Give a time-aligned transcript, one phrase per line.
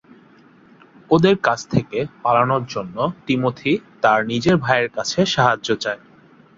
[1.11, 3.73] ওদের কাছ থেকে পালানোর জন্য টিমোথি
[4.01, 6.01] তার নিজের ভাইয়ের কাছে সাহায্য চায়।